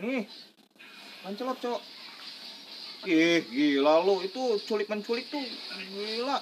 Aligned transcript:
Nih. 0.00 0.24
Lancelot, 1.24 1.58
Cok. 1.60 1.80
Ih, 3.04 3.44
gila 3.52 4.00
lu. 4.04 4.24
Itu 4.24 4.56
culik 4.64 4.88
menculik 4.88 5.28
tuh 5.28 5.44
gila. 5.92 6.40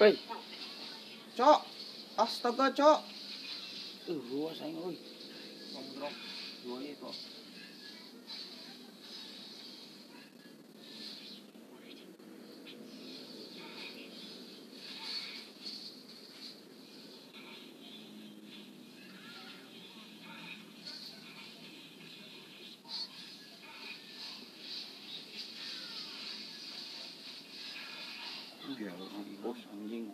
Woi, 0.00 0.12
Cok. 1.36 1.60
Astaga, 2.20 2.68
Cok. 2.76 3.00
uh, 4.10 4.20
gua 4.26 4.50
sayang 4.52 4.76
euy. 4.82 4.96
Ngomong 5.70 6.14
Dua 6.66 6.78
itu. 6.82 7.10
Gila, 28.80 28.96
Bos 29.44 29.60
anjing. 29.76 30.08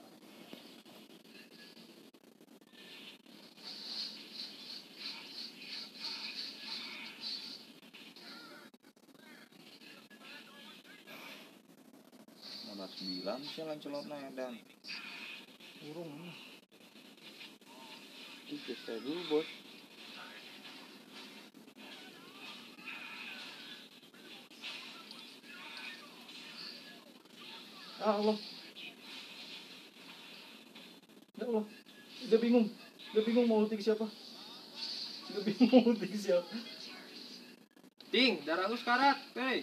Nomor 12.66 12.90
sembilan 12.90 13.38
sih 13.46 13.62
Lancelotnya 13.62 14.34
dan 14.34 14.58
Burung. 15.86 16.26
Itu 18.50 18.74
saya 18.82 18.98
dulu, 18.98 19.22
Bos. 19.30 19.48
Ah 28.02 28.18
Allah. 28.18 28.55
Ya 31.46 31.54
Allah. 31.54 31.66
Udah 32.26 32.38
bingung. 32.42 32.66
Udah 33.14 33.22
bingung 33.22 33.46
mau 33.46 33.62
ulti 33.62 33.78
siapa. 33.78 34.02
Udah 35.30 35.42
bingung 35.46 35.70
mau 35.70 35.94
ulti 35.94 36.10
siapa. 36.18 36.50
Ting, 38.10 38.42
darah 38.42 38.66
lu 38.66 38.74
sekarat, 38.74 39.14
hei. 39.38 39.62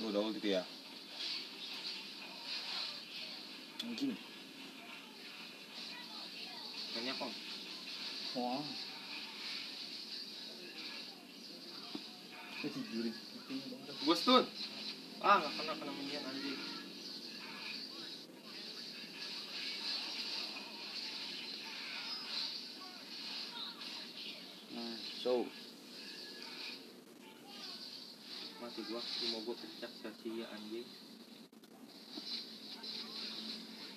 Lu 0.00 0.08
udah 0.08 0.24
ulti 0.24 0.56
ya. 0.56 0.64
Anjing. 3.84 4.16
Banyak 6.96 7.14
kok. 7.20 7.32
Wah. 8.40 8.64
Ini 12.64 12.80
juri. 12.88 13.12
Gue 14.00 14.16
stun. 14.16 14.48
Ah, 15.20 15.44
nggak 15.44 15.52
kena 15.60 15.72
kena 15.76 15.92
minion 15.92 16.24
anjing. 16.24 16.85
So 25.26 25.42
Mati 28.62 28.80
gua, 28.86 29.02
mau 29.34 29.40
gua 29.42 29.54
pecah 29.58 29.90
sia-sia 29.90 30.46
anjing. 30.48 30.86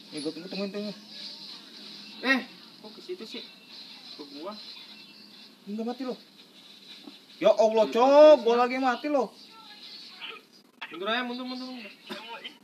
Gue 0.09 0.31
tunggu 0.35 0.49
tungguin 0.51 0.73
tunggu. 0.73 0.93
Eh, 2.27 2.39
kok 2.83 2.91
ke 2.91 3.01
situ 3.05 3.23
sih? 3.23 3.43
Ke 4.19 4.23
gua. 4.35 4.51
Enggak 5.63 5.85
mati 5.87 6.03
lo. 6.03 6.17
Ya 7.39 7.55
Allah, 7.55 7.87
Cok. 7.87 8.35
Gua 8.43 8.55
lagi 8.59 8.77
mati 8.83 9.07
lo. 9.07 9.31
Mundur 10.91 11.07
aja, 11.07 11.21
mundur, 11.23 11.45
mundur, 11.45 11.67
mundur. 11.69 11.93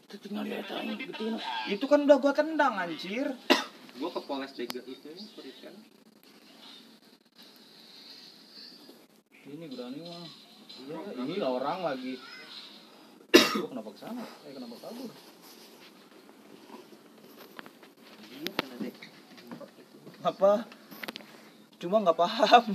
itu 0.06 0.16
tinggal 0.20 0.44
di 0.46 0.52
eta 0.52 0.76
ini 0.84 0.94
gituin. 1.00 1.38
Itu 1.72 1.86
kan 1.88 2.04
udah 2.04 2.18
gua 2.18 2.34
tendang 2.36 2.76
anjir. 2.76 3.30
Gua 4.02 4.10
ke 4.12 4.20
Poles 4.26 4.52
Dega 4.58 4.84
itu 4.84 5.06
ya, 5.06 5.54
kan. 5.64 5.76
Ini 9.46 9.70
berani 9.70 10.02
mah. 10.02 10.26
Iya, 10.90 11.00
ini 11.22 11.38
lah 11.38 11.54
orang 11.54 11.80
lagi. 11.86 12.18
Gua 13.30 13.70
kenapa 13.70 13.90
ke 13.94 14.00
sana? 14.02 14.26
Eh 14.50 14.52
kenapa 14.58 14.76
kabur? 14.82 15.12
Apa? 20.26 20.52
Cuma 21.78 22.02
nggak 22.02 22.18
paham. 22.18 22.66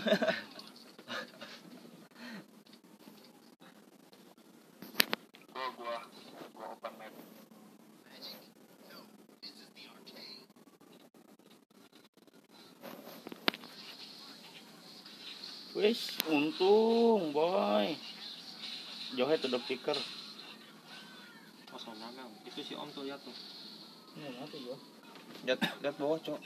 Wis, 15.81 16.13
untung, 16.29 17.33
boy. 17.33 17.97
Johe 19.17 19.35
tuh 19.41 19.49
udah 19.49 19.65
picker. 19.65 19.97
Kosong 21.73 21.97
naga. 21.97 22.29
Itu 22.45 22.61
si 22.61 22.77
Om 22.77 22.93
tuh 22.93 23.09
ya 23.09 23.17
tuh. 23.17 23.33
Ini 24.13 24.29
mati 24.37 24.61
gua. 24.61 24.77
Lihat 25.49 25.61
lihat 25.81 25.97
bawah, 25.97 26.21
Cok. 26.21 26.37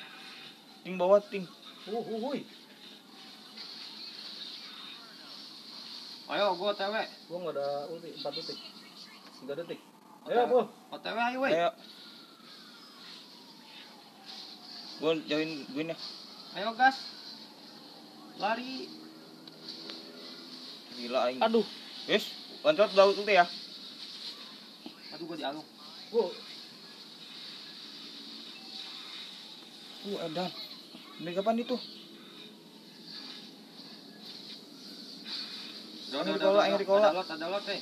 Ting 0.87 0.95
bawah, 0.95 1.19
ting. 1.19 1.51
Uh, 1.91 1.99
uh, 1.99 2.19
hui. 2.31 2.47
Ayo, 6.31 6.55
gua 6.55 6.71
OTW. 6.71 6.95
Gua 7.27 7.39
nggak 7.43 7.55
ada 7.59 7.67
ulti 7.91 8.15
4 8.15 8.39
detik. 8.39 8.59
3 9.51 9.61
detik. 9.67 9.81
Ayo, 10.31 10.43
Bu. 10.47 10.61
OTW 10.95 11.19
ayo, 11.19 11.39
weh. 11.43 11.51
Ayo. 11.51 11.71
Gua 15.03 15.19
join 15.27 15.51
gue 15.75 15.85
nih. 15.91 15.99
Ayo, 16.55 16.71
gas. 16.79 17.03
Lari. 18.39 19.03
Gila 20.95 21.19
aing. 21.27 21.41
Aduh, 21.43 21.67
Yes, 22.05 22.29
Lancelot 22.61 22.93
udah 22.93 23.07
ulti 23.09 23.33
ya. 23.33 23.47
Aduh, 25.17 25.25
gua 25.25 25.37
dialung. 25.41 25.67
Bu. 26.13 26.29
Uh, 30.05 30.19
edan. 30.29 30.51
Ini 31.25 31.31
kapan 31.33 31.65
itu? 31.65 31.77
Udah, 36.13 36.21
Yang 36.21 36.29
udah, 36.29 36.35
di 36.37 36.45
kola, 36.45 36.53
udah, 36.53 36.65
yang 36.69 36.77
udah. 36.77 36.83
di 36.85 36.87
kola. 36.87 37.09
Ada 37.09 37.17
lot, 37.17 37.29
ada 37.33 37.47
lot, 37.49 37.65
eh. 37.73 37.81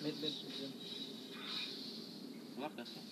Mid, 0.00 0.16
mid, 0.20 0.34
mid. 0.48 0.72
Keluar 2.56 2.72
gasnya. 2.76 3.02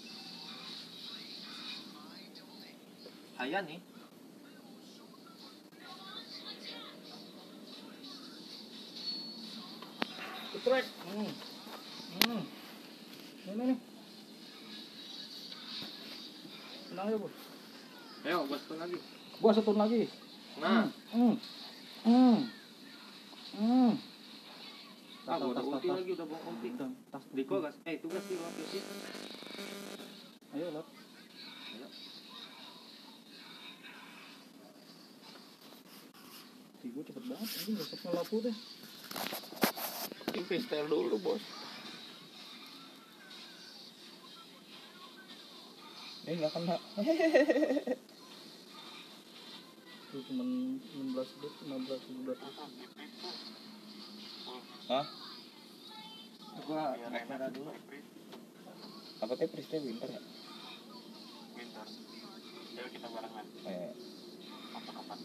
Hayat 3.43 3.67
nih. 3.67 3.83
Ketrek. 10.53 10.85
Hmm. 11.11 11.31
Hmm. 12.23 12.43
Ini 13.51 13.63
nih. 13.75 13.79
Tenang 16.93 17.07
ya, 17.11 17.17
Bu. 17.19 17.29
Ayo, 18.23 18.39
gua 18.47 18.59
stun 18.63 18.79
lagi. 18.79 18.99
Gua 19.43 19.51
setun 19.57 19.77
lagi. 19.81 20.03
Nah, 20.63 20.87
Hmm. 21.11 21.35
Hmm. 22.07 22.39
Hmm. 23.59 23.91
ah, 25.27 25.37
gua 25.41 25.51
udah 25.51 25.63
Tas, 25.63 25.67
tas, 25.67 25.75
ulti 25.75 25.89
tas, 25.89 25.97
lagi, 25.99 26.11
udah 26.15 26.27
bawa 26.31 26.41
ulti. 26.47 26.69
tas. 26.79 26.91
Tas. 27.11 27.25
Diko 27.35 27.55
gas. 27.59 27.75
Eh, 27.89 27.99
itu 27.99 28.07
gas 28.07 28.25
sih. 28.29 28.39
Ayo, 30.53 30.67
Lot. 30.77 30.87
Ayo. 31.75 31.87
Ih, 36.85 36.91
gua 36.93 37.03
cepet 37.09 37.25
banget. 37.43 37.67
Ini 37.67 37.75
besok 37.79 37.99
ngelapu 38.07 38.37
deh. 38.47 38.57
ini 40.33 40.41
freestyle 40.47 40.89
dulu, 40.89 41.17
Bos. 41.19 41.43
Eh, 46.23 46.39
nggak 46.39 46.55
kena. 46.55 46.77
Itu 50.13 50.19
cuman 50.31 50.79
16 50.79 51.41
detik, 51.43 51.67
15 51.67 51.99
17 52.15 52.39
Hah? 54.93 55.07
Gua 56.63 56.95
naik 57.11 57.27
dulu. 57.59 57.73
Apa 59.23 59.33
teh 59.39 59.49
Priste 59.51 59.77
winter 59.83 60.11
ya? 60.11 60.21
Winter. 61.59 61.87
Yuk 62.77 62.87
kita 62.93 63.07
barengan. 63.11 63.47
Eh, 63.67 63.91
Kapan-kapan. 64.75 65.19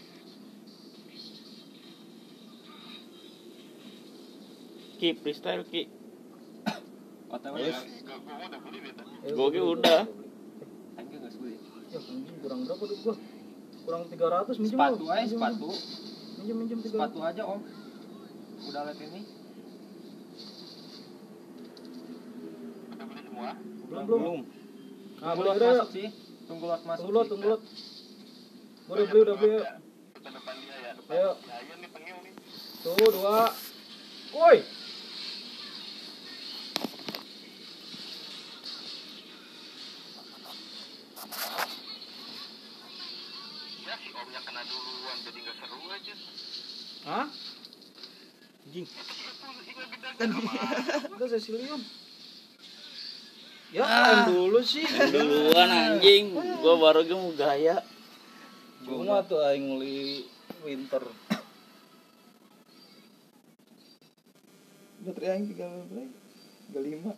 Ki, 4.97 5.13
freestyle 5.21 5.63
Ki. 5.69 5.85
Yes. 7.57 7.77
ya. 9.23 9.31
Gua 9.35 9.47
gua 9.51 9.65
udah. 9.77 10.01
Anjing. 10.97 11.21
Ya 11.87 11.99
kurang 12.43 12.59
berapa 12.65 12.83
duit 12.83 12.99
gua? 13.05 13.15
Kurang 13.87 14.03
300 14.09 14.59
minjem. 14.59 14.75
Sepatu 14.75 15.05
Om. 15.05 15.11
aja 15.11 15.21
Minjem, 15.23 15.31
sepatu. 15.37 15.69
Minjem 16.41 16.55
minjem 16.59 16.79
300. 16.81 16.91
Sepatu 16.91 17.17
aja 17.23 17.41
om. 17.45 17.59
Udah 18.67 18.81
liat 18.89 18.99
ini. 18.99 19.21
Udah 22.91 23.05
beli 23.05 23.21
semua? 23.23 23.49
Belum 23.87 24.03
belum. 24.07 24.19
Belum. 24.19 24.39
Nah, 25.17 25.33
Tunggu 25.33 25.37
boleh 25.37 25.49
lot 25.49 25.57
udah. 25.57 25.71
masuk 25.77 25.89
sih. 25.93 26.07
Tunggu 26.47 26.65
lot 26.67 26.81
masuk. 26.83 26.99
Tunggu 27.03 27.13
lot, 27.15 27.27
tunggu 27.31 27.47
lot. 27.47 27.61
Gua 28.87 28.93
udah 28.95 29.05
beli, 29.07 29.19
udah 29.23 29.35
beli. 29.35 29.51
ayo. 29.51 29.63
Kita 30.15 30.29
depan 30.31 30.53
dia 30.57 30.75
ya. 30.79 30.91
Depan. 30.95 31.13
Ayo. 31.15 31.31
Ayo 31.37 31.73
nih 31.77 31.89
pengil 31.91 32.17
nih. 32.23 32.33
Tuh, 32.81 33.09
dua. 33.11 33.39
Woi. 34.35 34.57
Seru 45.55 45.79
aja. 45.87 46.13
Hah? 47.07 47.27
Anjing. 48.67 48.87
Udah 51.15 51.27
Cecilium. 51.29 51.81
Ya, 53.67 53.83
Ah. 53.83 54.23
dulu 54.27 54.63
sih. 54.63 54.83
Duluan 54.87 55.67
anjing. 55.67 56.31
Gua 56.35 56.75
baru 56.79 57.03
ge 57.03 57.15
mau 57.15 57.31
gaya. 57.35 57.83
Cuma 58.83 59.19
tuh 59.27 59.43
aing 59.43 59.75
beli 59.75 60.23
winter. 60.63 61.03
Baterai? 65.03 65.43
Tiga 65.47 65.67
lima. 66.79 67.11